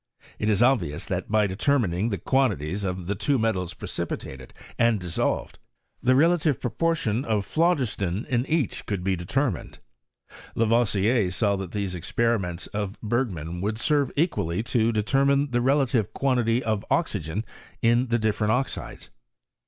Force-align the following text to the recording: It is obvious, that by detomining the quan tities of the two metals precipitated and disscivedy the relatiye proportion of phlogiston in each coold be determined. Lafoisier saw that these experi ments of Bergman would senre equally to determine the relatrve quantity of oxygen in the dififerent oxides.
It 0.39 0.49
is 0.49 0.63
obvious, 0.63 1.05
that 1.05 1.29
by 1.29 1.45
detomining 1.45 2.09
the 2.09 2.17
quan 2.17 2.49
tities 2.57 2.83
of 2.83 3.05
the 3.05 3.13
two 3.13 3.37
metals 3.37 3.75
precipitated 3.75 4.51
and 4.79 4.99
disscivedy 4.99 5.53
the 6.01 6.13
relatiye 6.13 6.59
proportion 6.59 7.23
of 7.23 7.45
phlogiston 7.45 8.25
in 8.25 8.43
each 8.47 8.87
coold 8.87 9.03
be 9.03 9.15
determined. 9.15 9.77
Lafoisier 10.55 11.29
saw 11.31 11.55
that 11.57 11.71
these 11.71 11.93
experi 11.93 12.41
ments 12.41 12.65
of 12.65 12.99
Bergman 13.01 13.61
would 13.61 13.75
senre 13.75 14.09
equally 14.15 14.63
to 14.63 14.91
determine 14.91 15.51
the 15.51 15.59
relatrve 15.61 16.11
quantity 16.13 16.63
of 16.63 16.83
oxygen 16.89 17.45
in 17.83 18.07
the 18.07 18.17
dififerent 18.17 18.49
oxides. 18.49 19.11